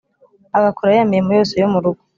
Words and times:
agakora 0.57 0.89
ya 0.97 1.07
mirimo 1.09 1.31
yose 1.37 1.53
yo 1.61 1.67
mu 1.73 1.79
rugo, 1.83 2.01